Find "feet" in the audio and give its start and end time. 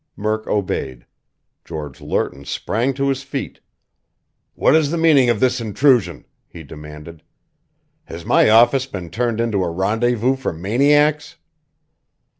3.21-3.59